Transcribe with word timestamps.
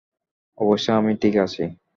অবশ্যই 0.57 0.95
আমি 0.95 1.13
ঠিক 1.21 1.35
আছি। 1.37 1.63